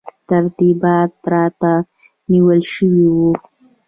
[0.27, 1.73] ترتیبات راته
[2.29, 3.31] نیول شوي وو.